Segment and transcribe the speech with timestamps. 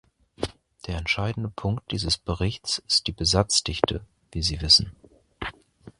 [0.87, 4.93] Der entscheidende Punkt dieses Berichts ist die Besatzdichte, wie Sie wissen.